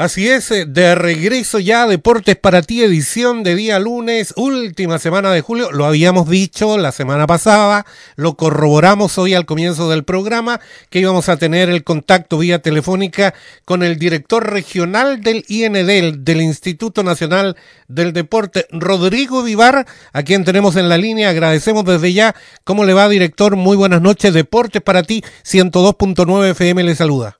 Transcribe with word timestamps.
Así 0.00 0.30
es, 0.30 0.50
eh, 0.50 0.64
de 0.64 0.94
regreso 0.94 1.58
ya 1.58 1.86
Deportes 1.86 2.34
para 2.34 2.62
ti, 2.62 2.82
edición 2.82 3.42
de 3.42 3.54
día 3.54 3.78
lunes, 3.78 4.32
última 4.34 4.98
semana 4.98 5.30
de 5.30 5.42
julio. 5.42 5.72
Lo 5.72 5.84
habíamos 5.84 6.26
dicho 6.26 6.78
la 6.78 6.90
semana 6.90 7.26
pasada, 7.26 7.84
lo 8.16 8.34
corroboramos 8.34 9.18
hoy 9.18 9.34
al 9.34 9.44
comienzo 9.44 9.90
del 9.90 10.04
programa, 10.04 10.58
que 10.88 11.00
íbamos 11.00 11.28
a 11.28 11.36
tener 11.36 11.68
el 11.68 11.84
contacto 11.84 12.38
vía 12.38 12.60
telefónica 12.60 13.34
con 13.66 13.82
el 13.82 13.98
director 13.98 14.50
regional 14.50 15.20
del 15.20 15.44
IND, 15.48 16.16
del 16.24 16.40
Instituto 16.40 17.02
Nacional 17.02 17.58
del 17.86 18.14
Deporte, 18.14 18.68
Rodrigo 18.70 19.42
Vivar, 19.42 19.86
a 20.14 20.22
quien 20.22 20.46
tenemos 20.46 20.76
en 20.76 20.88
la 20.88 20.96
línea. 20.96 21.28
Agradecemos 21.28 21.84
desde 21.84 22.14
ya. 22.14 22.34
¿Cómo 22.64 22.86
le 22.86 22.94
va, 22.94 23.06
director? 23.10 23.54
Muy 23.54 23.76
buenas 23.76 24.00
noches. 24.00 24.32
Deportes 24.32 24.80
para 24.80 25.02
ti, 25.02 25.22
102.9 25.44 26.52
FM 26.52 26.84
le 26.84 26.94
saluda. 26.94 27.39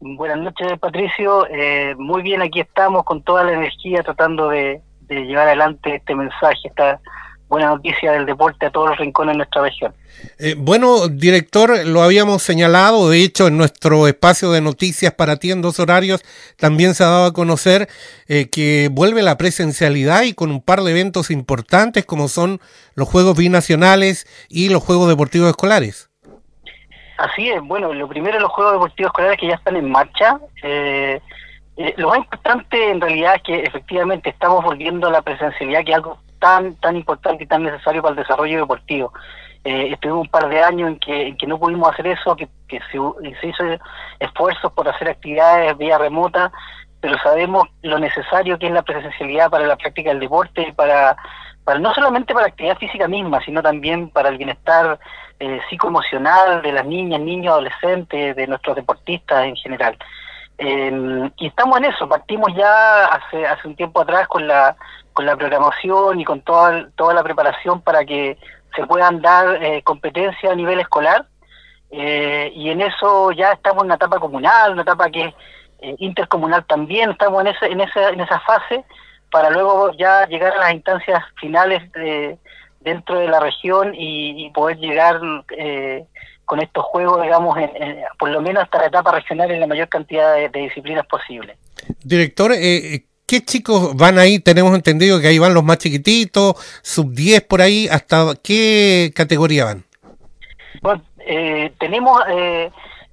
Buenas 0.00 0.38
noches, 0.38 0.78
Patricio. 0.78 1.46
Eh, 1.48 1.94
muy 1.98 2.22
bien, 2.22 2.42
aquí 2.42 2.60
estamos 2.60 3.04
con 3.04 3.22
toda 3.22 3.44
la 3.44 3.52
energía 3.52 4.02
tratando 4.02 4.50
de, 4.50 4.82
llevar 5.08 5.48
adelante 5.48 5.96
este 5.96 6.14
mensaje, 6.14 6.68
esta 6.68 7.00
buena 7.48 7.68
noticia 7.68 8.12
del 8.12 8.26
deporte 8.26 8.66
a 8.66 8.70
todos 8.70 8.90
los 8.90 8.98
rincones 8.98 9.34
de 9.34 9.36
nuestra 9.38 9.62
región. 9.62 9.94
Eh, 10.38 10.54
bueno, 10.58 11.08
director, 11.08 11.86
lo 11.86 12.02
habíamos 12.02 12.42
señalado, 12.42 13.08
de 13.08 13.22
hecho, 13.22 13.46
en 13.46 13.56
nuestro 13.56 14.08
espacio 14.08 14.50
de 14.50 14.60
noticias 14.60 15.14
para 15.14 15.36
ti 15.36 15.52
en 15.52 15.62
dos 15.62 15.78
horarios 15.78 16.22
también 16.56 16.94
se 16.94 17.04
ha 17.04 17.08
dado 17.08 17.26
a 17.26 17.32
conocer 17.32 17.88
eh, 18.26 18.48
que 18.50 18.90
vuelve 18.92 19.22
la 19.22 19.38
presencialidad 19.38 20.22
y 20.22 20.34
con 20.34 20.50
un 20.50 20.60
par 20.60 20.82
de 20.82 20.90
eventos 20.90 21.30
importantes 21.30 22.04
como 22.04 22.28
son 22.28 22.60
los 22.94 23.08
Juegos 23.08 23.36
Binacionales 23.36 24.26
y 24.48 24.68
los 24.68 24.82
Juegos 24.82 25.08
Deportivos 25.08 25.50
Escolares. 25.50 26.05
Así 27.18 27.48
es, 27.48 27.62
bueno, 27.62 27.94
lo 27.94 28.08
primero 28.08 28.38
los 28.38 28.52
Juegos 28.52 28.74
Deportivos 28.74 29.10
Escolares 29.10 29.38
que 29.38 29.48
ya 29.48 29.54
están 29.54 29.76
en 29.76 29.90
marcha. 29.90 30.38
Eh, 30.62 31.20
eh, 31.76 31.94
lo 31.96 32.08
más 32.08 32.18
importante 32.18 32.90
en 32.90 33.00
realidad 33.00 33.36
es 33.36 33.42
que 33.42 33.60
efectivamente 33.60 34.30
estamos 34.30 34.62
volviendo 34.62 35.08
a 35.08 35.12
la 35.12 35.22
presencialidad, 35.22 35.84
que 35.84 35.92
es 35.92 35.96
algo 35.96 36.18
tan 36.38 36.74
tan 36.76 36.96
importante 36.96 37.44
y 37.44 37.46
tan 37.46 37.62
necesario 37.62 38.02
para 38.02 38.14
el 38.14 38.20
desarrollo 38.20 38.60
deportivo. 38.60 39.12
Eh, 39.64 39.92
estuvimos 39.92 40.22
un 40.22 40.28
par 40.28 40.48
de 40.48 40.60
años 40.62 40.90
en 40.90 40.98
que, 40.98 41.28
en 41.28 41.36
que 41.36 41.46
no 41.46 41.58
pudimos 41.58 41.90
hacer 41.90 42.06
eso, 42.06 42.36
que, 42.36 42.48
que 42.68 42.78
se, 42.92 42.98
se, 43.40 43.48
hizo 43.48 43.64
esfuerzos 44.20 44.72
por 44.72 44.88
hacer 44.88 45.08
actividades 45.08 45.76
vía 45.76 45.98
remota, 45.98 46.52
pero 47.00 47.18
sabemos 47.18 47.66
lo 47.82 47.98
necesario 47.98 48.58
que 48.58 48.66
es 48.66 48.72
la 48.72 48.82
presencialidad 48.82 49.50
para 49.50 49.66
la 49.66 49.76
práctica 49.76 50.10
del 50.10 50.20
deporte, 50.20 50.72
para, 50.76 51.16
para 51.66 51.80
no 51.80 51.92
solamente 51.92 52.32
para 52.32 52.46
la 52.46 52.50
actividad 52.50 52.78
física 52.78 53.08
misma, 53.08 53.40
sino 53.44 53.60
también 53.60 54.08
para 54.08 54.28
el 54.28 54.38
bienestar 54.38 55.00
eh, 55.40 55.60
psicoemocional 55.68 56.62
de 56.62 56.70
las 56.70 56.86
niñas, 56.86 57.20
niños, 57.20 57.54
adolescentes, 57.54 58.36
de 58.36 58.46
nuestros 58.46 58.76
deportistas 58.76 59.46
en 59.46 59.56
general. 59.56 59.98
Eh, 60.58 61.28
y 61.38 61.46
estamos 61.48 61.76
en 61.78 61.86
eso, 61.86 62.08
partimos 62.08 62.54
ya 62.54 63.06
hace, 63.06 63.44
hace 63.44 63.66
un 63.66 63.74
tiempo 63.74 64.00
atrás 64.00 64.28
con 64.28 64.46
la, 64.46 64.76
con 65.12 65.26
la 65.26 65.34
programación 65.34 66.20
y 66.20 66.24
con 66.24 66.40
toda, 66.42 66.88
toda 66.94 67.12
la 67.12 67.24
preparación 67.24 67.80
para 67.80 68.04
que 68.04 68.38
se 68.76 68.86
puedan 68.86 69.20
dar 69.20 69.60
eh, 69.60 69.82
competencias 69.82 70.52
a 70.52 70.54
nivel 70.54 70.78
escolar. 70.78 71.26
Eh, 71.90 72.52
y 72.54 72.70
en 72.70 72.80
eso 72.80 73.32
ya 73.32 73.50
estamos 73.50 73.82
en 73.82 73.86
una 73.86 73.96
etapa 73.96 74.20
comunal, 74.20 74.74
una 74.74 74.82
etapa 74.82 75.10
que 75.10 75.34
es 75.80 75.96
intercomunal 75.98 76.64
también, 76.64 77.10
estamos 77.10 77.40
en, 77.40 77.48
ese, 77.48 77.66
en, 77.66 77.80
esa, 77.80 78.10
en 78.10 78.20
esa 78.20 78.38
fase 78.38 78.84
para 79.30 79.50
luego 79.50 79.92
ya 79.96 80.26
llegar 80.26 80.52
a 80.54 80.58
las 80.58 80.74
instancias 80.74 81.22
finales 81.40 81.90
de, 81.92 82.38
dentro 82.86 83.18
de 83.18 83.28
la 83.28 83.40
región 83.40 83.92
y, 83.94 84.48
poder 84.54 84.78
llegar 84.78 85.20
eh, 85.58 86.04
con 86.44 86.62
estos 86.62 86.84
juegos, 86.84 87.20
digamos, 87.20 87.58
por 88.18 88.30
lo 88.30 88.40
menos 88.40 88.62
hasta 88.62 88.78
la 88.78 88.86
etapa 88.86 89.10
regional 89.10 89.50
en 89.50 89.60
la 89.60 89.66
mayor 89.66 89.88
cantidad 89.88 90.36
de, 90.36 90.48
disciplinas 90.48 91.04
posible. 91.06 91.56
Director, 92.04 92.52
eh, 92.52 92.94
eh, 92.94 93.04
¿qué 93.26 93.44
chicos 93.44 93.96
van 93.96 94.18
ahí? 94.18 94.38
Tenemos 94.38 94.72
entendido 94.74 95.20
que 95.20 95.26
ahí 95.26 95.38
van 95.38 95.52
los 95.52 95.64
más 95.64 95.78
chiquititos, 95.78 96.54
sub 96.82 97.12
10 97.12 97.42
por 97.42 97.60
ahí, 97.60 97.88
¿hasta 97.88 98.34
qué 98.42 99.12
categoría 99.14 99.64
van? 99.64 99.84
Bueno, 100.80 101.02
tenemos 101.78 102.22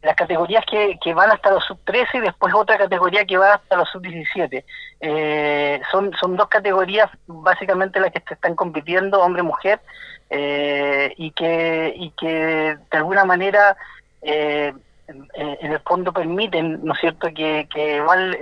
las 0.04 0.16
categorías 0.16 0.66
que, 0.70 0.98
que 1.02 1.14
van 1.14 1.32
hasta 1.32 1.52
los 1.52 1.64
sub 1.64 1.80
13 1.86 2.18
y 2.18 2.22
después 2.22 2.54
otra 2.54 2.78
categoría 2.78 3.26
que 3.26 3.38
va 3.38 3.54
hasta 3.54 3.78
los 3.78 3.90
sub 3.90 4.02
17. 4.02 4.66
Eh, 5.00 5.82
son, 5.92 6.12
son 6.20 6.36
dos 6.36 6.48
categorías 6.50 7.10
básicamente 7.26 8.00
las 8.00 8.12
que 8.12 8.22
están 8.34 8.56
compitiendo, 8.56 9.22
hombre-mujer, 9.22 9.80
eh, 10.30 11.14
y, 11.18 11.32
que, 11.32 11.94
y 11.96 12.12
que 12.12 12.78
de 12.92 12.98
alguna 12.98 13.24
manera 13.24 13.78
eh, 14.22 14.74
en 15.08 15.72
el 15.72 15.80
fondo 15.80 16.12
permiten, 16.12 16.84
¿no 16.84 16.94
es 16.94 17.00
cierto?, 17.00 17.28
que, 17.34 17.68
que 17.74 17.98
igual 17.98 18.38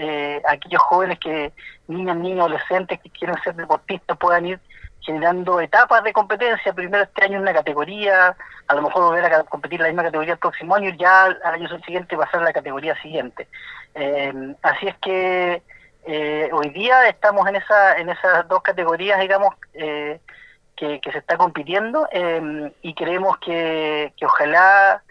aquellos 0.48 0.82
jóvenes 0.82 1.20
que, 1.20 1.52
niñas, 1.88 2.18
niños, 2.18 2.42
adolescentes 2.42 3.00
que 3.02 3.10
quieren 3.10 3.36
ser 3.44 3.56
deportistas 3.56 4.18
puedan 4.18 4.46
ir 4.46 4.60
generando 5.02 5.60
etapas 5.60 6.04
de 6.04 6.14
competencia, 6.14 6.74
primero 6.74 7.04
este 7.04 7.24
año 7.24 7.36
en 7.36 7.42
una 7.42 7.54
categoría, 7.54 8.36
a 8.68 8.76
lo 8.76 8.84
mejor 8.84 9.04
volver 9.04 9.26
a 9.26 9.44
competir 9.44 9.80
en 9.80 9.84
la 9.84 9.90
misma 9.90 10.04
categoría 10.04 10.34
el 10.34 10.40
próximo 10.40 10.76
año 10.76 10.90
y 10.90 10.98
ya 10.98 11.24
al 11.26 11.54
año 11.54 11.68
siguiente 11.80 12.18
pasar 12.18 12.42
a 12.42 12.46
la 12.46 12.54
categoría 12.54 13.00
siguiente. 13.02 13.48
Eh, 13.96 14.56
así 14.62 14.88
es 14.88 14.96
que 14.98 15.62
eh, 16.06 16.50
hoy 16.54 16.70
día 16.70 17.08
estamos 17.10 17.48
en 17.48 17.58
esa 17.58 17.98
en 17.98 18.10
esas 18.10 18.48
dos 18.48 18.62
categorías, 18.62 19.20
digamos, 19.20 19.56
eh, 19.74 20.20
que, 20.76 21.00
se 21.12 21.20
está 21.20 21.38
compitiendo 21.38 22.08
y 22.82 22.94
creemos 22.96 23.38
que, 23.38 24.14
que 24.18 24.26
ojalá 24.26 25.04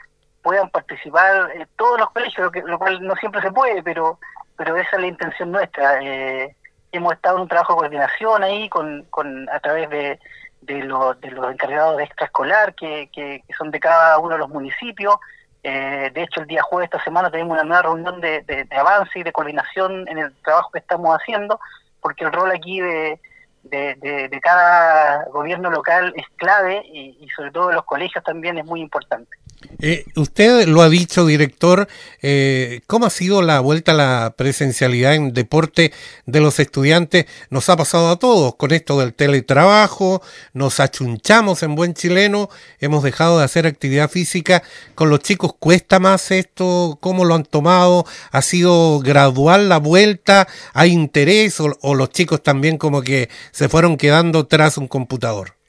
puedan 0.43 0.69
participar 0.71 1.49
todos 1.77 2.01
los 2.01 2.11
colegios, 2.11 2.53
lo, 2.53 2.67
lo, 2.67 2.79
cual 2.79 3.01
no 3.07 3.15
siempre 3.15 3.41
se 3.41 3.53
puede, 3.53 3.81
pero 3.81 4.19
pero 4.61 4.77
esa 4.77 4.97
es 4.97 5.01
la 5.01 5.07
intención 5.07 5.53
nuestra. 5.53 6.03
Eh, 6.03 6.55
hemos 6.93 7.13
estado 7.13 7.37
en 7.37 7.43
un 7.43 7.49
trabajo 7.49 7.75
de 7.75 7.79
coordinación 7.79 8.43
ahí 8.43 8.69
con, 8.69 9.05
con 9.11 9.49
a 9.51 9.61
través 9.61 9.89
de, 9.91 10.19
de, 10.63 10.75
de 10.75 11.31
los 11.31 11.53
encargados 11.53 11.97
de 11.97 12.05
extraescolar 12.05 12.75
que, 12.75 13.09
que, 13.13 13.43
son 13.57 13.71
de 13.71 13.81
cada 13.81 14.19
uno 14.19 14.35
de 14.35 14.39
los 14.39 14.49
municipios. 14.49 15.17
Eh, 15.63 16.11
de 16.13 16.23
hecho, 16.23 16.41
el 16.41 16.47
día 16.47 16.63
jueves 16.63 16.91
de 16.91 16.97
esta 16.97 17.05
semana 17.05 17.31
tenemos 17.31 17.53
una 17.53 17.65
nueva 17.65 17.83
reunión 17.83 18.21
de, 18.21 18.67
avance 18.71 19.19
y 19.19 19.23
de 19.23 19.33
coordinación 19.33 20.09
en 20.09 20.19
el 20.19 20.35
trabajo 20.43 20.71
que 20.73 20.79
estamos 20.79 21.17
haciendo, 21.17 21.61
porque 22.01 22.25
el 22.25 22.33
rol 22.33 22.51
aquí 22.51 22.81
de, 22.81 23.21
de, 23.63 24.41
cada 24.43 25.25
gobierno 25.27 25.71
local 25.71 26.13
es 26.17 26.25
clave 26.37 26.83
y, 26.87 27.19
y 27.21 27.29
sobre 27.31 27.51
todo 27.51 27.69
de 27.69 27.75
los 27.75 27.85
colegios 27.85 28.25
también 28.25 28.59
es 28.59 28.65
muy 28.65 28.81
importante. 28.81 29.40
Eh, 29.83 30.07
usted 30.17 30.67
lo 30.67 30.81
ha 30.81 30.89
dicho, 30.89 31.27
director, 31.27 31.87
eh, 32.23 32.81
¿cómo 32.87 33.07
ha 33.07 33.11
sido 33.11 33.43
la 33.43 33.61
vuelta 33.61 33.93
a 33.93 33.95
la 33.95 34.35
presencialidad 34.37 35.15
en 35.15 35.35
deporte 35.35 35.93
de 36.25 36.41
los 36.41 36.59
estudiantes? 36.59 37.27
Nos 37.51 37.69
ha 37.69 37.77
pasado 37.77 38.09
a 38.11 38.19
todos 38.19 38.55
con 38.57 38.73
esto 38.73 38.99
del 38.99 39.13
teletrabajo, 39.13 40.23
nos 40.55 40.81
achunchamos 40.81 41.63
en 41.63 41.75
buen 41.75 41.93
chileno, 41.93 42.49
hemos 42.79 43.03
dejado 43.03 43.39
de 43.39 43.45
hacer 43.45 43.67
actividad 43.67 44.11
física. 44.11 44.63
¿Con 44.95 45.11
los 45.11 45.21
chicos 45.21 45.53
cuesta 45.59 45.99
más 45.99 46.31
esto? 46.31 46.99
¿Cómo 47.01 47.27
lo 47.27 47.35
han 47.35 47.45
tomado? 47.45 48.07
¿Ha 48.33 48.43
sido 48.43 49.01
gradual 49.01 49.69
la 49.69 49.79
vuelta? 49.79 50.49
¿Hay 50.73 50.91
interés 50.93 51.61
o, 51.61 51.77
o 51.83 51.95
los 51.95 52.11
chicos 52.11 52.43
también 52.43 52.79
como 52.79 53.03
que 53.03 53.29
se 53.53 53.69
fueron 53.69 53.99
quedando 53.99 54.47
tras 54.47 54.79
un 54.79 54.89
computador? 54.89 55.60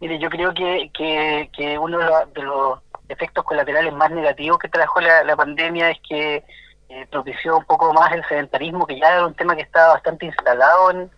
Mire, 0.00 0.18
yo 0.18 0.30
creo 0.30 0.54
que, 0.54 0.90
que, 0.92 1.78
uno 1.78 1.98
de 1.98 2.42
los 2.42 2.78
efectos 3.08 3.44
colaterales 3.44 3.92
más 3.92 4.10
negativos 4.10 4.58
que 4.58 4.68
trajo 4.68 5.00
la, 5.00 5.36
pandemia 5.36 5.90
es 5.90 5.98
que 6.08 6.44
eh, 6.88 7.06
propició 7.10 7.58
un 7.58 7.64
poco 7.64 7.92
más 7.92 8.12
el 8.12 8.24
sedentarismo, 8.26 8.86
que 8.86 8.98
ya 8.98 9.14
era 9.14 9.26
un 9.26 9.34
tema 9.34 9.56
que 9.56 9.62
estaba 9.62 9.94
bastante 9.94 10.26
instalado 10.26 10.90
en, 10.90 11.10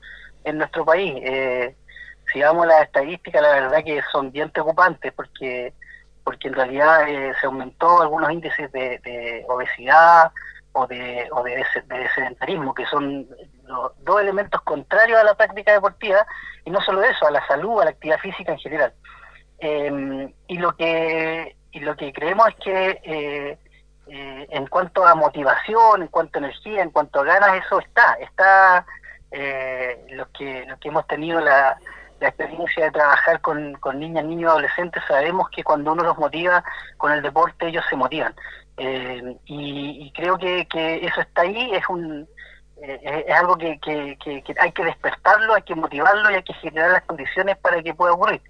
en 0.44 0.58
nuestro 0.58 0.84
país. 0.84 1.14
Eh, 1.22 1.74
si 2.32 2.40
vamos 2.40 2.64
a 2.64 2.68
las 2.68 2.82
estadísticas, 2.84 3.42
la 3.42 3.50
verdad 3.50 3.84
que 3.84 4.00
son 4.12 4.30
bien 4.30 4.50
preocupantes, 4.50 5.12
porque 5.12 5.74
porque 6.24 6.48
en 6.48 6.54
realidad 6.54 7.08
eh, 7.08 7.32
se 7.40 7.46
aumentó 7.46 8.02
algunos 8.02 8.30
índices 8.30 8.70
de, 8.72 9.44
obesidad 9.48 10.30
o 10.72 10.86
de, 10.86 11.28
o 11.32 11.42
de, 11.42 11.56
de 11.86 12.08
sedentarismo, 12.14 12.74
que 12.74 12.86
son 12.86 13.26
dos 13.98 14.20
elementos 14.20 14.60
contrarios 14.62 15.18
a 15.18 15.24
la 15.24 15.34
práctica 15.34 15.72
deportiva 15.72 16.26
y 16.64 16.70
no 16.70 16.80
solo 16.80 17.02
eso, 17.02 17.26
a 17.26 17.30
la 17.30 17.46
salud, 17.46 17.80
a 17.80 17.84
la 17.84 17.90
actividad 17.90 18.18
física 18.18 18.52
en 18.52 18.58
general. 18.58 18.92
Em, 19.58 20.32
y 20.46 20.58
lo 20.58 20.74
que 20.74 21.56
y 21.72 21.80
lo 21.80 21.94
que 21.96 22.12
creemos 22.12 22.48
es 22.48 22.54
que 22.56 23.00
eh, 23.04 23.58
eh, 24.08 24.46
en 24.50 24.66
cuanto 24.66 25.06
a 25.06 25.14
motivación, 25.14 26.02
en 26.02 26.08
cuanto 26.08 26.38
a 26.38 26.42
energía, 26.42 26.82
en 26.82 26.90
cuanto 26.90 27.20
a 27.20 27.24
ganas, 27.24 27.64
eso 27.64 27.78
está. 27.78 28.14
Está 28.14 28.86
eh, 29.30 30.04
los 30.10 30.28
que 30.28 30.64
los 30.66 30.78
que 30.78 30.88
hemos 30.88 31.06
tenido 31.06 31.40
la, 31.40 31.78
experiencia 32.20 32.84
de 32.84 32.90
trabajar 32.90 33.40
con, 33.40 33.72
con 33.76 33.98
niñas, 33.98 34.26
niños, 34.26 34.50
adolescentes, 34.50 35.02
sabemos 35.08 35.48
que 35.48 35.64
cuando 35.64 35.92
uno 35.92 36.02
los 36.02 36.18
motiva 36.18 36.62
con 36.98 37.12
el 37.12 37.22
deporte, 37.22 37.68
ellos 37.68 37.84
se 37.88 37.96
motivan. 37.96 38.34
Em, 38.82 39.36
y, 39.44 40.10
creo 40.12 40.38
que, 40.38 40.66
que 40.66 41.04
eso 41.04 41.20
está 41.20 41.42
ahí, 41.42 41.70
es 41.74 41.86
un 41.90 42.26
eh, 42.80 43.24
es 43.28 43.34
algo 43.34 43.58
que, 43.58 43.78
que, 43.78 44.16
hay 44.58 44.72
que 44.72 44.84
despertarlo, 44.84 45.52
hay 45.52 45.62
que 45.64 45.74
motivarlo 45.74 46.30
y 46.30 46.36
hay 46.36 46.42
que 46.42 46.54
generar 46.54 46.90
las 46.92 47.02
condiciones 47.02 47.58
para 47.58 47.82
que 47.82 47.92
pueda 47.92 48.14
ocurrir. 48.14 48.40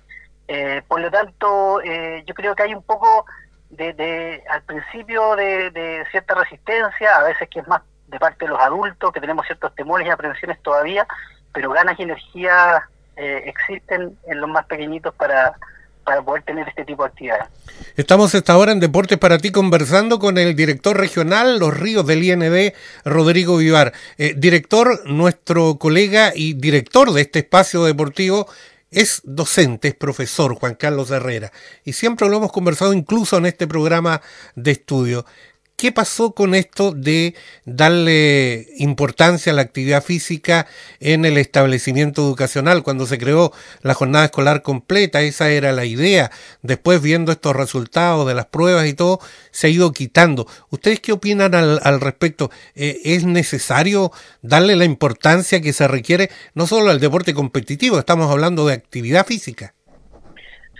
Eh, 0.47 0.83
por 0.87 1.01
lo 1.01 1.11
tanto, 1.11 1.83
eh, 1.83 2.23
yo 2.27 2.35
creo 2.35 2.55
que 2.55 2.63
hay 2.63 2.75
un 2.75 2.85
poco 2.85 3.27
de, 3.71 4.45
al 4.49 4.63
principio 4.63 5.35
de, 5.35 6.05
cierta 6.13 6.35
resistencia, 6.37 7.17
a 7.17 7.25
veces 7.25 7.49
que 7.49 7.59
es 7.59 7.67
más 7.67 7.83
de 8.07 8.21
parte 8.21 8.45
de 8.45 8.53
los 8.53 8.61
adultos, 8.61 9.13
que 9.13 9.21
tenemos 9.21 9.47
ciertos 9.47 9.75
temores 9.75 10.07
y 10.07 10.11
aprensiones 10.11 10.63
todavía, 10.63 11.09
pero 11.53 11.71
ganas 11.71 11.99
y 11.99 12.05
energía 12.05 12.89
eh, 13.17 13.43
existen 13.47 14.17
en 14.29 14.41
los 14.41 14.49
más 14.49 14.65
pequeñitos 14.67 15.13
para, 15.15 15.57
para 16.05 16.23
poder 16.23 16.43
tener 16.43 16.69
este 16.69 16.85
tipo 16.85 17.03
de 17.03 17.09
actividades. 17.09 17.49
Estamos 17.97 18.35
esta 18.35 18.57
hora 18.57 18.73
en 18.73 18.81
Deportes 18.81 19.19
para 19.19 19.39
ti 19.39 19.51
conversando 19.51 20.19
con 20.19 20.39
el 20.39 20.55
director 20.57 20.97
regional 20.97 21.59
Los 21.59 21.77
Ríos 21.79 22.07
del 22.07 22.23
IND, 22.23 22.73
Rodrigo 23.05 23.57
Vivar. 23.57 23.93
Eh, 24.19 24.35
director, 24.37 25.07
nuestro 25.07 25.77
colega 25.79 26.33
y 26.35 26.55
director 26.55 27.13
de 27.13 27.23
este 27.23 27.41
espacio 27.41 27.85
deportivo 27.85 28.47
es 28.91 29.21
docente, 29.25 29.89
es 29.89 29.95
profesor 29.95 30.55
Juan 30.55 30.75
Carlos 30.75 31.11
Herrera 31.11 31.53
y 31.85 31.93
siempre 31.93 32.29
lo 32.29 32.39
hemos 32.39 32.53
conversado 32.53 32.93
incluso 32.93 33.37
en 33.37 33.47
este 33.47 33.67
programa 33.67 34.21
de 34.57 34.73
estudio. 34.73 35.27
¿Qué 35.81 35.93
pasó 35.93 36.35
con 36.35 36.55
esto 36.55 36.93
de 36.93 37.35
darle 37.65 38.67
importancia 38.77 39.51
a 39.51 39.57
la 39.57 39.63
actividad 39.63 40.03
física 40.05 40.67
en 41.01 41.25
el 41.25 41.39
establecimiento 41.39 42.21
educacional 42.21 42.83
cuando 42.83 43.07
se 43.07 43.17
creó 43.17 43.51
la 43.81 43.95
jornada 43.95 44.27
escolar 44.27 44.61
completa? 44.61 45.23
Esa 45.23 45.49
era 45.49 45.73
la 45.73 45.87
idea. 45.87 46.31
Después, 46.61 47.01
viendo 47.01 47.33
estos 47.33 47.57
resultados 47.57 48.27
de 48.27 48.35
las 48.35 48.45
pruebas 48.45 48.89
y 48.89 48.93
todo, 48.93 49.21
se 49.53 49.69
ha 49.69 49.71
ido 49.71 49.91
quitando. 49.93 50.47
¿Ustedes 50.69 51.01
qué 51.01 51.13
opinan 51.13 51.55
al, 51.55 52.01
respecto? 52.03 52.51
Eh, 52.75 53.01
¿Es 53.03 53.25
necesario 53.25 54.13
darle 54.43 54.77
la 54.77 54.85
importancia 54.85 55.63
que 55.63 55.73
se 55.73 55.89
requiere 55.89 56.29
no 56.53 56.67
solo 56.67 56.91
al 56.91 57.01
deporte 57.01 57.33
competitivo, 57.33 57.99
estamos 57.99 58.31
hablando 58.31 58.67
de 58.67 58.75
actividad 58.75 59.25
física? 59.25 59.73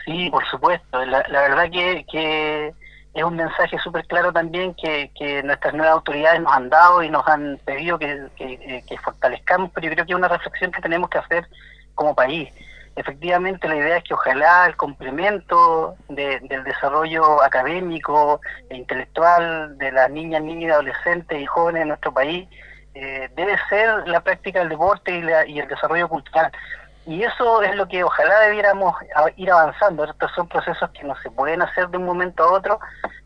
Sí, 0.05 0.29
por 0.31 0.47
supuesto. 0.51 1.03
La, 1.07 1.23
verdad 1.27 1.71
que 1.71 2.75
es 3.13 3.25
un 3.25 3.37
mensaje 3.37 3.79
súper 3.79 4.07
claro 4.07 4.33
también 4.33 4.75
que, 4.75 5.11
nuestras 5.45 5.75
nuevas 5.75 5.95
autoridades 5.95 6.41
nos 6.41 6.53
han 6.53 6.71
dado 6.71 7.03
y 7.03 7.11
nos 7.11 7.27
han 7.27 7.59
pedido 7.65 7.99
que, 7.99 8.29
que, 8.37 8.99
fortalezcamos, 8.99 9.71
pero 9.75 9.89
yo 9.89 9.93
creo 9.95 10.07
que 10.07 10.13
es 10.13 10.19
una 10.19 10.29
reflexión 10.29 10.71
que 10.71 10.81
tenemos 10.81 11.11
que 11.11 11.19
hacer 11.19 11.47
como 11.95 12.15
país. 12.15 12.49
Efectivamente, 12.97 13.69
la 13.69 13.77
idea 13.77 13.97
es 13.97 14.05
que 14.05 14.15
ojalá 14.15 14.67
el 14.67 14.77
complemento 14.77 15.97
del 16.09 16.65
desarrollo 16.65 17.43
académico 17.43 18.41
e 18.69 18.77
intelectual 18.77 19.79
de 19.79 19.93
las 19.93 20.11
niñas, 20.11 20.43
niños, 20.43 20.73
adolescentes 20.73 21.41
y 21.41 21.47
jóvenes 21.47 21.83
de 21.83 21.87
nuestro 21.87 22.13
país 22.13 22.49
eh, 22.95 23.29
debe 23.37 23.57
ser 23.69 24.07
la 24.09 24.21
práctica 24.21 24.59
del 24.61 24.69
deporte 24.69 25.13
y, 25.13 25.53
y 25.53 25.61
el 25.61 25.69
desarrollo 25.69 26.09
cultural. 26.09 26.51
Y 27.07 27.23
eso 27.23 27.63
es 27.63 27.75
lo 27.77 27.89
que 27.89 28.05
ojalá 28.05 28.41
debiéramos 28.41 28.95
ir 29.37 29.51
avanzando. 29.51 30.05
Estos 30.05 30.31
son 30.33 30.49
procesos 30.49 30.91
que 30.91 31.05
no 31.05 31.17
se 31.23 31.31
pueden 31.31 31.63
hacer 31.63 31.89
de 31.89 31.97
un 31.97 32.05
momento 32.05 32.45
a 32.45 32.53
otro, 32.53 32.79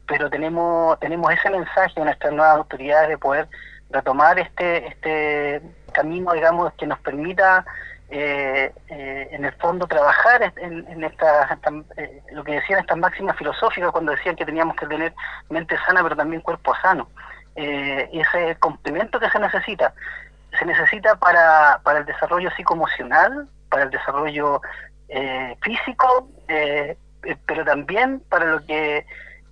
pero 0.06 0.31
tenemos 0.31 0.99
tenemos 1.00 1.32
ese 1.32 1.50
mensaje 1.50 1.93
de 1.97 2.05
nuestras 2.05 2.32
nuevas 2.32 2.56
autoridades 2.56 3.09
de 3.09 3.19
poder 3.19 3.49
retomar 3.91 4.38
este 4.38 4.87
este 4.87 5.62
camino, 5.93 6.32
digamos, 6.32 6.73
que 6.75 6.87
nos 6.87 6.99
permita 7.00 7.65
eh, 8.11 8.73
eh, 8.88 9.29
en 9.32 9.44
el 9.44 9.53
fondo 9.55 9.87
trabajar 9.87 10.53
en, 10.56 11.03
esta, 11.03 11.59
eh, 11.97 12.23
lo 12.32 12.44
que 12.44 12.53
decían 12.53 12.81
estas 12.81 12.99
máximas 12.99 13.37
filosóficas 13.37 13.91
cuando 13.91 14.12
decían 14.12 14.37
que 14.37 14.44
teníamos 14.44 14.77
que 14.77 14.87
tener 14.87 15.15
mente 15.49 15.77
sana 15.87 16.03
pero 16.03 16.15
también 16.15 16.43
cuerpo 16.43 16.75
sano. 16.82 17.09
y 17.56 18.20
ese 18.20 18.56
complemento 18.61 19.19
que 19.19 19.31
se 19.31 19.38
necesita 19.38 19.94
se 20.59 20.65
necesita 20.65 21.17
para, 21.17 21.81
para 21.82 22.00
el 22.00 22.05
desarrollo 22.05 22.50
psicoemocional, 22.53 23.49
para 23.75 23.87
el 23.87 23.91
desarrollo 23.91 24.61
eh, 25.09 25.56
físico, 25.62 26.29
eh, 26.47 26.97
eh, 27.25 27.37
pero 27.44 27.65
también 27.65 28.21
para 28.29 28.44
lo 28.44 28.65
que 28.65 29.05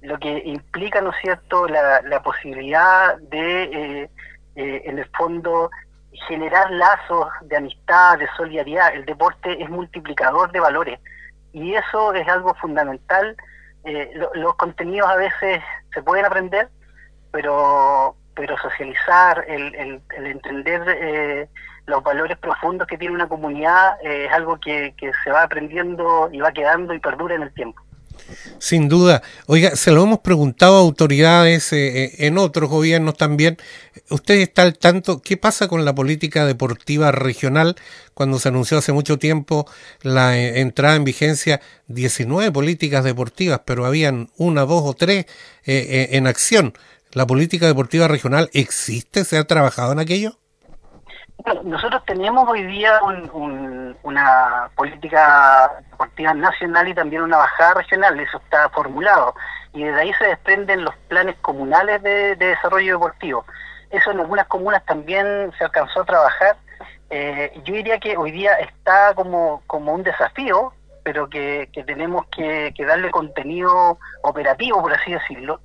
lo 0.02 0.16
que 0.18 0.42
implica, 0.44 1.00
¿no 1.00 1.10
es 1.10 1.16
cierto?, 1.22 1.66
la, 1.66 2.02
la 2.02 2.22
posibilidad 2.22 3.16
de, 3.18 4.08
en 4.54 4.98
el 4.98 5.08
fondo, 5.16 5.70
generar 6.28 6.70
lazos 6.72 7.28
de 7.42 7.56
amistad, 7.56 8.18
de 8.18 8.28
solidaridad. 8.36 8.94
El 8.94 9.04
deporte 9.04 9.62
es 9.62 9.68
multiplicador 9.70 10.50
de 10.50 10.58
valores 10.58 11.00
y 11.52 11.74
eso 11.74 12.14
es 12.14 12.26
algo 12.28 12.54
fundamental. 12.54 13.36
los 14.34 14.54
contenidos 14.56 15.08
a 15.08 15.16
veces 15.16 15.62
se 15.94 16.02
pueden 16.02 16.24
aprender, 16.24 16.68
pero 17.30 18.16
pero 18.34 18.56
socializar, 18.58 19.44
el, 19.46 19.74
el, 19.74 20.26
entender 20.26 20.82
eh, 20.88 21.48
los 21.86 22.02
valores 22.02 22.38
profundos 22.38 22.86
que 22.86 22.98
tiene 22.98 23.14
una 23.14 23.28
comunidad 23.28 23.96
eh, 24.02 24.26
es 24.26 24.32
algo 24.32 24.58
que, 24.60 24.94
se 25.24 25.30
va 25.30 25.42
aprendiendo 25.42 26.30
y 26.32 26.40
va 26.40 26.52
quedando 26.52 26.94
y 26.94 27.00
perdura 27.00 27.34
en 27.34 27.42
el 27.42 27.52
tiempo. 27.52 27.82
Sin 28.58 28.88
duda. 28.88 29.22
Oiga, 29.46 29.74
se 29.74 29.90
lo 29.90 30.04
hemos 30.04 30.20
preguntado 30.20 30.76
a 30.76 30.80
autoridades 30.80 31.72
eh, 31.72 32.26
en 32.26 32.38
otros 32.38 32.70
gobiernos 32.70 33.16
también. 33.16 33.56
¿Usted 34.10 34.34
está 34.36 34.62
al 34.62 34.78
tanto? 34.78 35.20
¿Qué 35.20 35.36
pasa 35.36 35.66
con 35.66 35.84
la 35.84 35.94
política 35.94 36.46
deportiva 36.46 37.10
regional 37.10 37.74
cuando 38.14 38.38
se 38.38 38.48
anunció 38.48 38.78
hace 38.78 38.92
mucho 38.92 39.18
tiempo 39.18 39.66
la 40.02 40.38
entrada 40.38 40.94
en 40.94 41.04
vigencia 41.04 41.60
19 41.88 42.52
políticas 42.52 43.02
deportivas, 43.02 43.62
pero 43.64 43.86
habían 43.86 44.30
una, 44.36 44.66
dos 44.66 44.82
o 44.84 44.94
tres 44.94 45.26
en 45.64 46.26
acción? 46.26 46.74
¿La 47.12 47.26
política 47.26 47.66
deportiva 47.66 48.08
regional 48.08 48.50
existe? 48.52 49.24
¿Se 49.24 49.36
ha 49.36 49.44
trabajado 49.44 49.92
en 49.92 49.98
aquello? 49.98 50.38
Nosotros 51.64 52.04
tenemos 52.04 52.48
hoy 52.48 52.64
día 52.64 53.00
una 54.02 54.70
política 54.74 55.70
deportiva 55.90 56.34
nacional 56.34 56.88
y 56.88 56.94
también 56.94 57.22
una 57.22 57.38
bajada 57.38 57.74
regional, 57.74 58.18
eso 58.20 58.38
está 58.38 58.68
formulado. 58.70 59.34
Y 59.72 59.84
desde 59.84 60.00
ahí 60.00 60.12
se 60.14 60.26
desprenden 60.26 60.84
los 60.84 60.94
planes 61.08 61.36
comunales 61.40 62.02
de, 62.02 62.36
desarrollo 62.36 62.94
deportivo. 62.94 63.44
Eso 63.90 64.10
en 64.10 64.20
algunas 64.20 64.46
comunas 64.46 64.84
también 64.84 65.52
se 65.58 65.64
alcanzó 65.64 66.02
a 66.02 66.04
trabajar. 66.04 66.56
Eh, 67.10 67.52
yo 67.64 67.74
diría 67.74 67.98
que 67.98 68.16
hoy 68.16 68.30
día 68.30 68.54
está 68.54 69.14
como, 69.14 69.62
como 69.66 69.92
un 69.92 70.02
desafío, 70.02 70.72
pero 71.02 71.28
que, 71.28 71.68
tenemos 71.86 72.26
que, 72.26 72.72
darle 72.78 73.10
contenido 73.10 73.98
operativo, 74.22 74.80
por 74.80 74.92
así 74.92 75.12
decirlo, 75.12 75.60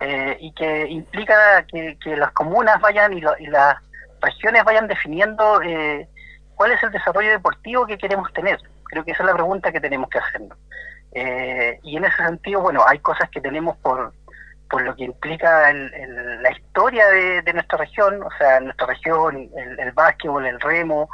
eh, 0.00 0.36
y 0.40 0.52
que 0.52 0.88
implica 0.88 1.64
que, 1.66 1.96
las 2.16 2.32
comunas 2.32 2.80
vayan 2.80 3.12
y, 3.12 3.20
las 3.20 3.76
regiones 4.20 4.64
vayan 4.64 4.86
definiendo 4.86 5.62
eh, 5.62 6.08
cuál 6.54 6.72
es 6.72 6.82
el 6.82 6.90
desarrollo 6.90 7.30
deportivo 7.30 7.86
que 7.86 7.98
queremos 7.98 8.32
tener. 8.32 8.58
Creo 8.84 9.04
que 9.04 9.12
esa 9.12 9.22
es 9.22 9.26
la 9.26 9.34
pregunta 9.34 9.72
que 9.72 9.80
tenemos 9.80 10.08
que 10.08 10.18
hacernos. 10.18 10.58
Eh, 11.12 11.78
y 11.82 11.96
en 11.96 12.04
ese 12.04 12.16
sentido, 12.16 12.60
bueno, 12.60 12.84
hay 12.86 12.98
cosas 13.00 13.28
que 13.30 13.40
tenemos 13.40 13.76
por, 13.78 14.12
por 14.68 14.82
lo 14.82 14.94
que 14.94 15.04
implica 15.04 15.72
la 15.72 16.50
historia 16.52 17.06
de, 17.08 17.52
nuestra 17.52 17.78
región, 17.78 18.22
o 18.22 18.30
sea, 18.38 18.60
nuestra 18.60 18.86
región, 18.86 19.50
el, 19.56 19.80
el 19.80 19.92
básquetbol, 19.92 20.46
el 20.46 20.60
remo, 20.60 21.08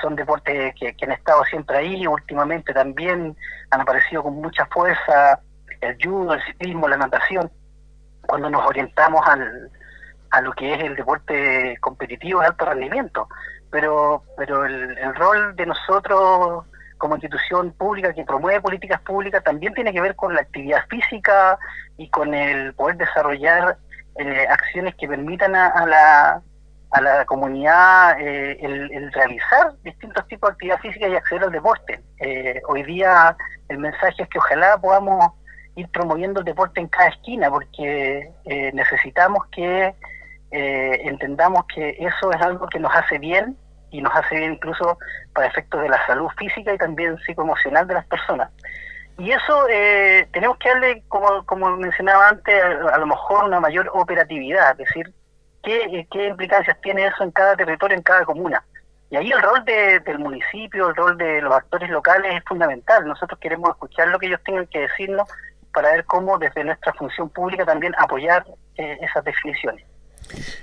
son 0.00 0.14
deportes 0.16 0.74
que, 0.78 0.94
que, 0.94 1.04
han 1.04 1.12
estado 1.12 1.44
siempre 1.44 1.78
ahí, 1.78 2.06
últimamente 2.06 2.72
también 2.72 3.36
han 3.70 3.80
aparecido 3.80 4.22
con 4.22 4.34
mucha 4.34 4.66
fuerza 4.66 5.40
el 5.80 5.96
judo, 6.02 6.34
el 6.34 6.42
ciclismo, 6.44 6.88
la 6.88 6.96
natación 6.96 7.50
cuando 8.26 8.48
nos 8.50 8.64
orientamos 8.64 9.26
al, 9.26 9.70
a 10.30 10.40
lo 10.40 10.52
que 10.52 10.74
es 10.74 10.82
el 10.82 10.96
deporte 10.96 11.76
competitivo 11.80 12.40
de 12.40 12.46
alto 12.46 12.64
rendimiento. 12.64 13.28
Pero, 13.70 14.24
pero 14.36 14.64
el, 14.64 15.14
rol 15.14 15.54
de 15.56 15.66
nosotros 15.66 16.64
como 16.98 17.14
institución 17.14 17.72
pública 17.72 18.12
que 18.12 18.24
promueve 18.24 18.60
políticas 18.60 19.00
públicas 19.00 19.42
también 19.42 19.72
tiene 19.74 19.92
que 19.92 20.00
ver 20.00 20.16
con 20.16 20.34
la 20.34 20.42
actividad 20.42 20.84
física 20.88 21.58
y 21.96 22.10
con 22.10 22.34
el 22.34 22.74
poder 22.74 22.96
desarrollar 22.96 23.78
eh, 24.16 24.46
acciones 24.48 24.94
que 24.96 25.08
permitan 25.08 25.54
a, 25.54 25.86
la, 25.86 26.42
a 26.90 27.00
la 27.00 27.24
comunidad 27.24 28.20
eh, 28.20 28.58
el, 28.60 29.12
realizar 29.12 29.72
distintos 29.82 30.26
tipos 30.28 30.50
de 30.50 30.52
actividad 30.52 30.80
física 30.80 31.08
y 31.08 31.14
acceder 31.14 31.44
al 31.44 31.52
deporte. 31.52 32.00
Eh, 32.18 32.60
hoy 32.68 32.82
día 32.82 33.36
el 33.68 33.78
mensaje 33.78 34.22
es 34.22 34.28
que 34.28 34.38
ojalá 34.38 34.76
podamos 34.78 35.32
ir 35.76 35.88
promoviendo 35.88 36.40
el 36.40 36.46
deporte 36.46 36.80
en 36.80 36.88
cada 36.88 37.08
esquina, 37.08 37.50
porque 37.50 38.30
eh, 38.44 38.70
necesitamos 38.72 39.46
que 39.52 39.94
eh, 40.50 41.00
entendamos 41.04 41.64
que 41.72 41.96
eso 41.98 42.32
es 42.32 42.40
algo 42.42 42.66
que 42.68 42.78
nos 42.78 42.94
hace 42.94 43.18
bien 43.18 43.56
y 43.90 44.00
nos 44.00 44.14
hace 44.14 44.36
bien 44.36 44.54
incluso 44.54 44.98
para 45.32 45.46
efectos 45.46 45.82
de 45.82 45.88
la 45.88 46.04
salud 46.06 46.28
física 46.36 46.74
y 46.74 46.78
también 46.78 47.18
psicoemocional 47.18 47.86
de 47.86 47.94
las 47.94 48.06
personas. 48.06 48.50
Y 49.18 49.32
eso 49.32 49.68
eh, 49.68 50.26
tenemos 50.32 50.56
que 50.58 50.70
darle, 50.70 51.02
como, 51.08 51.44
como 51.44 51.76
mencionaba 51.76 52.28
antes, 52.30 52.54
a, 52.64 52.98
lo 52.98 53.06
mejor 53.06 53.44
una 53.44 53.60
mayor 53.60 53.90
operatividad, 53.92 54.72
es 54.72 54.78
decir, 54.78 55.12
qué, 55.62 56.06
qué 56.10 56.28
implicancias 56.28 56.80
tiene 56.80 57.06
eso 57.06 57.22
en 57.22 57.30
cada 57.30 57.54
territorio, 57.56 57.96
en 57.96 58.02
cada 58.02 58.24
comuna. 58.24 58.64
Y 59.10 59.16
ahí 59.16 59.30
el 59.30 59.42
rol 59.42 59.64
del 59.64 60.18
municipio, 60.20 60.88
el 60.88 60.94
rol 60.94 61.18
de 61.18 61.42
los 61.42 61.52
actores 61.52 61.90
locales 61.90 62.32
es 62.34 62.44
fundamental. 62.44 63.06
Nosotros 63.06 63.38
queremos 63.40 63.70
escuchar 63.70 64.08
lo 64.08 64.18
que 64.20 64.26
ellos 64.26 64.40
tengan 64.44 64.68
que 64.68 64.82
decirnos 64.82 65.28
para 65.74 65.90
ver 65.90 66.04
cómo 66.04 66.38
desde 66.38 66.64
nuestra 66.64 66.92
función 66.94 67.28
pública 67.28 67.64
también 67.64 67.92
apoyar 67.98 68.46
eh, 68.76 68.98
esas 69.00 69.24
definiciones. 69.24 69.84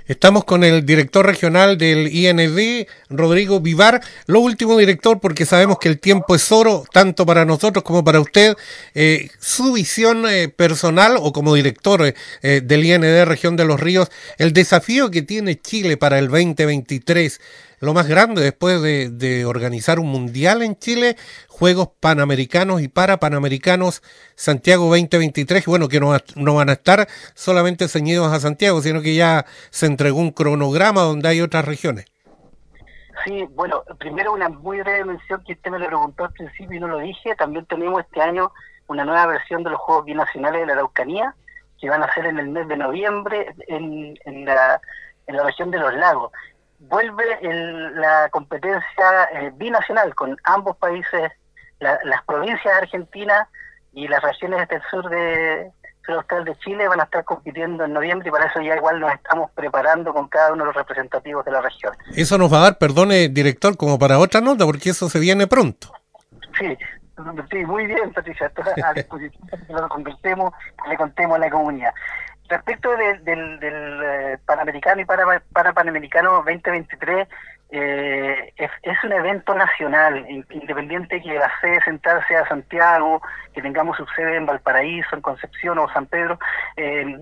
Estamos 0.06 0.44
con 0.44 0.64
el 0.64 0.86
director 0.86 1.26
regional 1.26 1.76
del 1.76 2.08
IND, 2.14 2.86
Rodrigo 3.10 3.60
Vivar. 3.60 4.00
Lo 4.26 4.40
último, 4.40 4.76
director, 4.76 5.20
porque 5.20 5.46
sabemos 5.46 5.78
que 5.78 5.88
el 5.88 5.98
tiempo 5.98 6.34
es 6.34 6.50
oro, 6.50 6.84
tanto 6.92 7.26
para 7.26 7.44
nosotros 7.44 7.84
como 7.84 8.04
para 8.04 8.20
usted. 8.20 8.56
Eh, 8.94 9.28
su 9.38 9.72
visión 9.72 10.24
eh, 10.28 10.48
personal 10.48 11.16
o 11.18 11.32
como 11.32 11.54
director 11.54 12.14
eh, 12.42 12.60
del 12.64 12.84
IND 12.84 13.24
Región 13.24 13.56
de 13.56 13.64
los 13.64 13.80
Ríos, 13.80 14.08
el 14.38 14.52
desafío 14.52 15.10
que 15.10 15.22
tiene 15.22 15.60
Chile 15.60 15.96
para 15.96 16.18
el 16.18 16.28
2023 16.28 17.40
lo 17.80 17.94
más 17.94 18.08
grande 18.08 18.42
después 18.42 18.82
de, 18.82 19.44
organizar 19.46 19.98
un 19.98 20.08
mundial 20.08 20.62
en 20.62 20.76
Chile, 20.76 21.16
Juegos 21.48 21.90
Panamericanos 22.00 22.82
y 22.82 22.88
para 22.88 23.18
Panamericanos 23.18 24.02
Santiago 24.34 24.86
2023, 24.86 25.66
bueno, 25.66 25.88
que 25.88 26.00
no, 26.00 26.16
no 26.36 26.54
van 26.54 26.70
a 26.70 26.72
estar 26.72 27.06
solamente 27.34 27.88
ceñidos 27.88 28.32
a 28.32 28.40
Santiago, 28.40 28.80
sino 28.80 29.00
que 29.00 29.14
ya 29.14 29.44
se 29.70 29.86
entregó 29.86 30.18
un 30.18 30.32
cronograma 30.32 31.02
donde 31.02 31.28
hay 31.28 31.40
otras 31.40 31.64
regiones. 31.64 32.06
Sí, 33.24 33.46
bueno, 33.50 33.82
primero 33.98 34.32
una 34.32 34.48
muy 34.48 34.80
breve 34.80 35.04
mención 35.04 35.42
que 35.44 35.54
usted 35.54 35.70
me 35.70 35.78
lo 35.78 35.86
preguntó 35.86 36.24
al 36.24 36.32
principio 36.32 36.76
y 36.76 36.80
no 36.80 36.88
lo 36.88 36.98
dije, 36.98 37.34
también 37.34 37.66
tenemos 37.66 38.00
este 38.00 38.20
año 38.20 38.52
una 38.86 39.04
nueva 39.04 39.26
versión 39.26 39.62
de 39.62 39.70
los 39.70 39.80
Juegos 39.80 40.04
Binacionales 40.04 40.60
de 40.60 40.66
la 40.66 40.72
Araucanía, 40.74 41.34
que 41.80 41.90
van 41.90 42.02
a 42.02 42.12
ser 42.14 42.26
en 42.26 42.38
el 42.38 42.48
mes 42.48 42.66
de 42.68 42.76
noviembre 42.76 43.54
en, 43.66 44.18
en, 44.24 44.44
la, 44.44 44.80
en 45.26 45.36
la 45.36 45.42
región 45.44 45.70
de 45.70 45.78
los 45.78 45.94
lagos 45.94 46.32
vuelve 46.78 47.24
la 47.94 48.28
competencia 48.30 49.24
eh, 49.32 49.52
binacional 49.54 50.14
con 50.14 50.36
ambos 50.44 50.76
países, 50.76 51.32
las 51.80 52.24
provincias 52.24 52.74
argentinas 52.74 53.48
y 53.92 54.08
las 54.08 54.22
regiones 54.22 54.68
del 54.68 54.82
sur 54.90 55.08
de 55.08 55.70
austral 56.14 56.44
de 56.44 56.56
Chile 56.58 56.88
van 56.88 57.00
a 57.00 57.04
estar 57.04 57.24
compitiendo 57.24 57.84
en 57.84 57.92
noviembre 57.92 58.28
y 58.28 58.32
para 58.32 58.46
eso 58.46 58.60
ya 58.60 58.76
igual 58.76 59.00
nos 59.00 59.12
estamos 59.12 59.50
preparando 59.52 60.12
con 60.12 60.28
cada 60.28 60.52
uno 60.52 60.64
de 60.64 60.66
los 60.66 60.76
representativos 60.76 61.44
de 61.44 61.52
la 61.52 61.60
región. 61.60 61.94
Eso 62.14 62.38
nos 62.38 62.52
va 62.52 62.58
a 62.58 62.62
dar, 62.62 62.78
perdone, 62.78 63.28
director, 63.28 63.76
como 63.76 63.98
para 63.98 64.18
otra 64.18 64.40
nota, 64.40 64.64
porque 64.64 64.90
eso 64.90 65.08
se 65.08 65.18
viene 65.18 65.46
pronto. 65.46 65.92
Sí, 66.58 66.76
sí 67.50 67.64
muy 67.64 67.86
bien, 67.86 68.12
Patricia, 68.12 68.50
a 68.84 68.94
disposición 68.94 69.48
que 69.66 69.72
lo 69.72 69.88
conversemos, 69.88 70.52
le 70.88 70.96
contemos 70.96 71.36
a 71.36 71.40
la 71.40 71.50
comunidad 71.50 71.92
respecto 72.48 72.90
del, 72.96 73.24
del, 73.24 74.00
eh, 74.02 74.38
Panamericano 74.44 75.00
y 75.00 75.04
para, 75.04 75.40
para 75.52 75.72
Panamericano 75.72 76.32
2023, 76.32 77.28
eh, 77.70 78.52
es, 78.56 79.04
un 79.04 79.12
evento 79.12 79.54
nacional, 79.54 80.24
independiente 80.28 81.20
que 81.20 81.34
la 81.34 81.50
sede 81.60 81.82
central 81.82 82.24
sea 82.26 82.48
Santiago, 82.48 83.20
que 83.52 83.60
tengamos 83.60 83.96
su 83.96 84.06
sede 84.16 84.36
en 84.36 84.46
Valparaíso, 84.46 85.14
en 85.14 85.20
Concepción 85.20 85.78
o 85.78 85.92
San 85.92 86.06
Pedro. 86.06 86.38
Eh, 86.76 87.18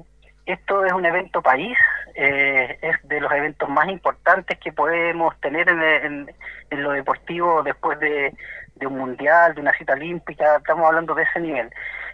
esto 0.46 0.84
es 0.84 0.92
un 0.92 1.04
evento 1.04 1.42
país, 1.42 1.76
es 2.14 2.96
de 3.02 3.20
los 3.20 3.32
eventos 3.32 3.68
más 3.68 3.88
importantes 3.88 4.56
que 4.58 4.72
podemos 4.72 5.38
tener 5.40 5.68
en, 5.68 6.30
en, 6.70 6.82
lo 6.84 6.92
deportivo 6.92 7.64
después 7.64 7.98
de, 7.98 8.32
de 8.76 8.86
un 8.86 8.96
mundial, 8.98 9.54
de 9.54 9.60
una 9.60 9.76
cita 9.76 9.94
olímpica, 9.94 10.56
estamos 10.56 10.86
hablando 10.86 11.14
de 11.14 11.24
ese 11.24 11.40
nivel. 11.40 11.70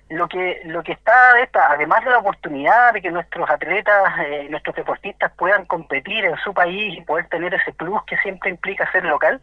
Lo 0.09 0.29
que 0.29 0.61
lo 0.65 0.83
que 0.83 0.93
está 0.93 1.41
esta, 1.41 1.73
además 1.73 2.05
de 2.05 2.11
la 2.11 2.19
oportunidad 2.19 2.93
de 2.93 3.01
que 3.01 3.11
nuestros 3.11 3.49
atletas, 3.49 4.13
eh, 4.27 4.47
nuestros 4.51 4.77
deportistas 4.77 5.33
puedan 5.37 5.65
competir 5.67 6.25
en 6.25 6.37
su 6.39 6.53
país 6.53 6.99
y 6.99 7.03
poder 7.03 7.27
tener 7.29 7.55
ese 7.55 7.73
plus 7.73 8.03
que 8.05 8.17
siempre 8.19 8.51
implica 8.51 8.91
ser 8.93 9.05
local, 9.05 9.41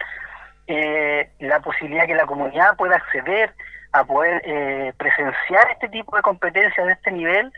eh, 0.68 1.30
la 1.40 1.60
posibilidad 1.60 2.06
que 2.06 2.14
la 2.16 2.28
comunidad 2.28 2.76
pueda 2.78 2.98
acceder 2.98 3.54
a 3.92 4.04
poder 4.04 4.42
eh, 4.46 4.94
presenciar 4.98 5.72
este 5.72 5.90
tipo 5.90 6.16
de 6.16 6.22
competencias 6.22 6.86
de 6.86 6.94
este 6.94 7.12
nivel, 7.12 7.52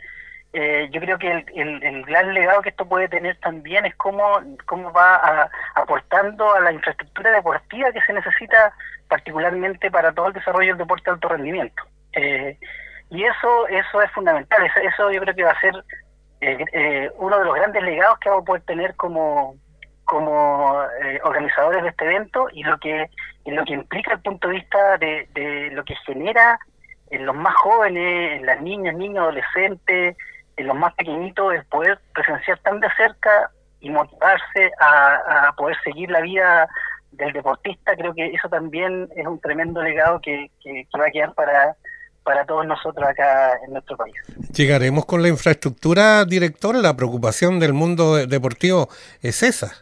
yo 0.52 1.00
creo 1.00 1.18
que 1.18 1.44
el, 1.54 1.82
el, 1.82 2.04
gran 2.04 2.34
legado 2.34 2.60
que 2.60 2.68
esto 2.68 2.84
puede 2.86 3.08
tener 3.08 3.38
también 3.38 3.86
es 3.86 3.94
cómo, 3.96 4.38
cómo 4.66 4.92
va 4.92 5.50
aportando 5.74 6.54
a 6.54 6.60
la 6.60 6.72
infraestructura 6.72 7.30
deportiva 7.30 7.90
que 7.90 8.02
se 8.02 8.12
necesita 8.12 8.74
particularmente 9.08 9.90
para 9.90 10.12
todo 10.12 10.28
el 10.28 10.34
desarrollo 10.34 10.68
del 10.68 10.78
deporte 10.78 11.04
de 11.06 11.10
alto 11.12 11.28
rendimiento. 11.28 11.82
Eh, 12.12 12.58
y 13.12 13.24
eso 13.24 13.68
eso 13.68 14.00
es 14.00 14.10
fundamental, 14.12 14.70
eso, 14.82 15.10
yo 15.10 15.20
creo 15.20 15.34
que 15.34 15.44
va 15.44 15.50
a 15.50 15.60
ser 15.60 15.74
eh, 16.40 16.64
eh, 16.72 17.10
uno 17.18 17.38
de 17.38 17.44
los 17.44 17.54
grandes 17.54 17.82
legados 17.82 18.18
que 18.18 18.30
vamos 18.30 18.42
a 18.42 18.46
poder 18.46 18.62
tener 18.62 18.96
como, 18.96 19.56
como 20.04 20.82
eh, 21.04 21.20
organizadores 21.22 21.82
de 21.82 21.90
este 21.90 22.06
evento 22.06 22.48
y 22.52 22.64
lo 22.64 22.78
que 22.78 23.10
lo 23.44 23.64
que 23.64 23.74
implica 23.74 24.14
el 24.14 24.20
punto 24.20 24.48
de 24.48 24.54
vista 24.54 24.96
de, 24.98 25.28
de 25.34 25.70
lo 25.72 25.84
que 25.84 25.94
genera 26.06 26.58
en 27.10 27.26
los 27.26 27.36
más 27.36 27.54
jóvenes, 27.56 28.38
en 28.38 28.46
las 28.46 28.62
niñas, 28.62 28.94
niños, 28.94 29.18
adolescentes, 29.18 30.16
en 30.62 30.68
los 30.68 30.76
más 30.76 30.94
pequeñitos, 30.94 31.54
el 31.54 31.64
poder 31.66 31.98
presenciar 32.14 32.58
tan 32.60 32.80
de 32.80 32.88
cerca 32.96 33.50
y 33.80 33.90
motivarse 33.90 34.70
a, 34.80 35.52
poder 35.56 35.76
seguir 35.84 36.10
la 36.10 36.20
vida 36.20 36.68
del 37.10 37.32
deportista, 37.32 37.94
creo 37.96 38.14
que 38.14 38.26
eso 38.26 38.48
también 38.48 39.08
es 39.14 39.26
un 39.26 39.38
tremendo 39.40 39.82
legado 39.82 40.20
que, 40.20 40.50
que 40.62 40.86
va 40.98 41.06
a 41.06 41.10
quedar 41.10 41.34
para, 41.34 41.76
para 42.22 42.44
todos 42.46 42.66
nosotros 42.66 43.06
acá 43.06 43.58
en 43.66 43.72
nuestro 43.72 43.96
país. 43.96 44.14
¿Llegaremos 44.54 45.04
con 45.04 45.20
la 45.20 45.28
infraestructura, 45.28 46.24
director? 46.24 46.74
La 46.76 46.96
preocupación 46.96 47.58
del 47.58 47.72
mundo 47.72 48.14
deportivo 48.26 48.88
es 49.20 49.42
esa. 49.42 49.72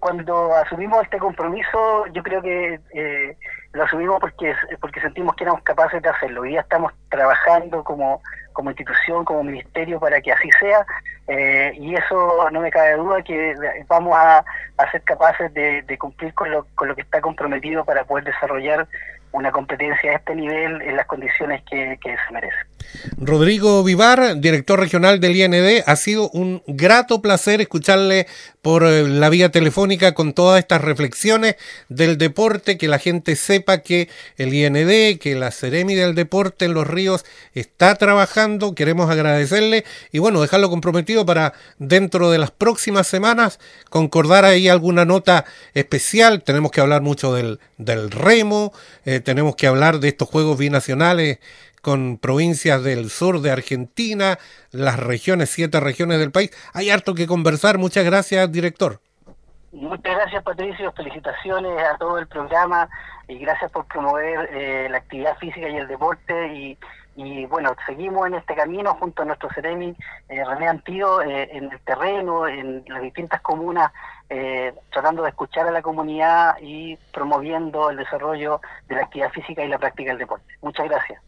Cuando 0.00 0.54
asumimos 0.54 1.02
este 1.02 1.18
compromiso, 1.18 2.06
yo 2.12 2.22
creo 2.22 2.42
que 2.42 2.80
eh, 2.94 3.36
lo 3.72 3.84
asumimos 3.84 4.20
porque 4.20 4.52
porque 4.80 5.00
sentimos 5.00 5.36
que 5.36 5.44
éramos 5.44 5.62
capaces 5.62 6.02
de 6.02 6.08
hacerlo. 6.08 6.42
Hoy 6.42 6.50
día 6.50 6.60
estamos 6.62 6.92
trabajando 7.08 7.84
como, 7.84 8.20
como 8.56 8.70
institución, 8.70 9.22
como 9.26 9.44
ministerio, 9.44 10.00
para 10.00 10.18
que 10.22 10.32
así 10.32 10.48
sea, 10.58 10.86
eh, 11.28 11.72
y 11.76 11.94
eso 11.94 12.48
no 12.50 12.60
me 12.60 12.70
cabe 12.70 12.94
duda 12.96 13.22
que 13.22 13.54
vamos 13.86 14.16
a, 14.16 14.42
ser 14.90 15.02
capaces 15.02 15.52
de, 15.52 15.82
de 15.82 15.98
cumplir 15.98 16.32
con 16.32 16.50
lo, 16.50 16.66
con 16.74 16.88
lo 16.88 16.94
que 16.94 17.02
está 17.02 17.20
comprometido 17.20 17.84
para 17.84 18.04
poder 18.04 18.24
desarrollar 18.24 18.88
una 19.36 19.52
competencia 19.52 20.12
a 20.12 20.14
este 20.16 20.34
nivel 20.34 20.80
en 20.80 20.96
las 20.96 21.06
condiciones 21.06 21.62
que, 21.70 21.98
se 22.02 22.32
merece. 22.32 22.56
Rodrigo 23.18 23.84
Vivar, 23.84 24.40
director 24.40 24.80
regional 24.80 25.20
del 25.20 25.36
IND, 25.36 25.82
ha 25.86 25.96
sido 25.96 26.30
un 26.30 26.62
grato 26.66 27.20
placer 27.20 27.60
escucharle 27.60 28.26
por 28.62 28.84
eh, 28.84 29.06
la 29.06 29.28
vía 29.28 29.50
telefónica 29.50 30.14
con 30.14 30.32
todas 30.32 30.58
estas 30.58 30.80
reflexiones 30.80 31.56
del 31.90 32.16
deporte, 32.16 32.78
que 32.78 32.88
la 32.88 32.98
gente 32.98 33.36
sepa 33.36 33.78
que 33.78 34.08
el 34.38 34.54
IND, 34.54 35.18
que 35.18 35.34
la 35.34 35.50
Ceremi 35.50 35.94
del 35.94 36.14
Deporte 36.14 36.64
en 36.64 36.72
los 36.72 36.86
ríos 36.86 37.26
está 37.54 37.94
trabajando, 37.96 38.74
queremos 38.74 39.10
agradecerle 39.10 39.84
y 40.12 40.18
bueno, 40.18 40.40
dejarlo 40.40 40.70
comprometido 40.70 41.26
para 41.26 41.52
dentro 41.78 42.30
de 42.30 42.38
las 42.38 42.50
próximas 42.52 43.06
semanas 43.06 43.60
concordar 43.90 44.44
ahí 44.44 44.68
alguna 44.68 45.04
nota 45.04 45.44
especial, 45.74 46.42
tenemos 46.42 46.70
que 46.70 46.80
hablar 46.80 47.02
mucho 47.02 47.34
del, 47.34 47.60
del 47.76 48.10
remo, 48.10 48.72
eh, 49.04 49.20
tenemos 49.26 49.56
que 49.56 49.66
hablar 49.66 49.98
de 49.98 50.06
estos 50.06 50.28
Juegos 50.28 50.56
Binacionales 50.56 51.40
con 51.82 52.16
provincias 52.16 52.84
del 52.84 53.10
sur 53.10 53.40
de 53.40 53.50
Argentina, 53.50 54.38
las 54.70 55.00
regiones, 55.00 55.50
siete 55.50 55.80
regiones 55.80 56.20
del 56.20 56.30
país. 56.30 56.52
Hay 56.72 56.90
harto 56.90 57.12
que 57.12 57.26
conversar. 57.26 57.76
Muchas 57.76 58.04
gracias, 58.04 58.50
director. 58.52 59.00
Muchas 59.72 60.14
gracias, 60.14 60.44
Patricio. 60.44 60.92
Felicitaciones 60.92 61.76
a 61.82 61.98
todo 61.98 62.18
el 62.18 62.28
programa 62.28 62.88
y 63.26 63.38
gracias 63.38 63.72
por 63.72 63.84
promover 63.86 64.48
eh, 64.52 64.86
la 64.88 64.98
actividad 64.98 65.36
física 65.38 65.68
y 65.68 65.76
el 65.76 65.88
deporte. 65.88 66.76
Y, 67.16 67.46
bueno, 67.46 67.74
seguimos 67.84 68.28
en 68.28 68.34
este 68.34 68.54
camino 68.54 68.94
junto 68.94 69.22
a 69.22 69.24
nuestro 69.24 69.48
Ceremi, 69.52 69.96
eh, 70.28 70.44
René 70.44 70.68
Antío, 70.68 71.20
eh, 71.22 71.48
en 71.50 71.72
el 71.72 71.80
terreno, 71.80 72.46
en 72.46 72.84
las 72.86 73.02
distintas 73.02 73.40
comunas 73.40 73.90
eh, 74.28 74.74
tratando 74.90 75.22
de 75.22 75.30
escuchar 75.30 75.66
a 75.68 75.70
la 75.70 75.82
comunidad 75.82 76.56
y 76.60 76.96
promoviendo 77.12 77.90
el 77.90 77.96
desarrollo 77.96 78.60
de 78.88 78.96
la 78.96 79.02
actividad 79.02 79.30
física 79.30 79.64
y 79.64 79.68
la 79.68 79.78
práctica 79.78 80.10
del 80.10 80.18
deporte. 80.18 80.52
Muchas 80.62 80.88
gracias. 80.88 81.26